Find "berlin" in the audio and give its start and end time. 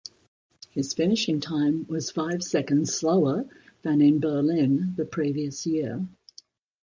4.19-4.95